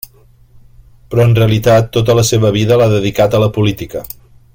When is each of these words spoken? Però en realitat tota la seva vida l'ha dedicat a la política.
Però 1.11 1.25
en 1.29 1.35
realitat 1.39 1.91
tota 1.97 2.15
la 2.21 2.23
seva 2.31 2.51
vida 2.59 2.79
l'ha 2.81 2.89
dedicat 2.95 3.37
a 3.37 3.43
la 3.45 3.51
política. 3.59 4.03